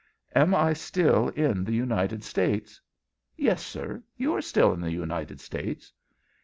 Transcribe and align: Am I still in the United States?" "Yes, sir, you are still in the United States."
Am 0.35 0.55
I 0.55 0.73
still 0.73 1.29
in 1.29 1.63
the 1.63 1.75
United 1.75 2.23
States?" 2.23 2.81
"Yes, 3.37 3.63
sir, 3.63 4.01
you 4.17 4.33
are 4.33 4.41
still 4.41 4.73
in 4.73 4.81
the 4.81 4.89
United 4.91 5.39
States." 5.39 5.93